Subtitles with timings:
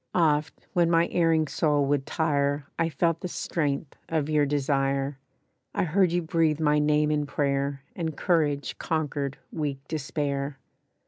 [0.15, 5.19] Oft when my erring soul would tire I felt the strength of your desire;
[5.75, 10.57] I heard you breathe my name in prayer, And courage conquered weak despair.